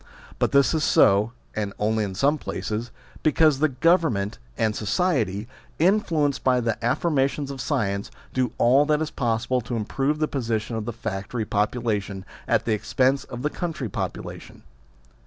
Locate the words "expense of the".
12.73-13.51